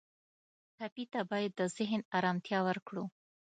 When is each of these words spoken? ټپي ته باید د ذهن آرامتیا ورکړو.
ټپي 0.77 1.03
ته 1.13 1.21
باید 1.31 1.51
د 1.55 1.61
ذهن 1.77 2.01
آرامتیا 2.17 2.59
ورکړو. 2.67 3.03